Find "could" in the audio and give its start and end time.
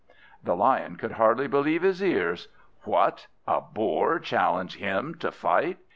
0.95-1.11